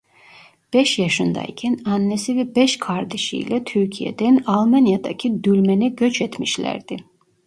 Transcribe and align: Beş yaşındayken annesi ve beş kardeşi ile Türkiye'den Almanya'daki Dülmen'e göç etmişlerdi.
Beş 0.73 0.99
yaşındayken 0.99 1.79
annesi 1.85 2.35
ve 2.35 2.55
beş 2.55 2.77
kardeşi 2.79 3.37
ile 3.37 3.63
Türkiye'den 3.63 4.43
Almanya'daki 4.47 5.43
Dülmen'e 5.43 5.89
göç 5.89 6.21
etmişlerdi. 6.21 6.97